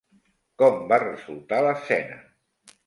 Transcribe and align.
Com 0.61 0.81
va 0.93 0.99
resultar 1.05 1.63
l'escena? 1.69 2.21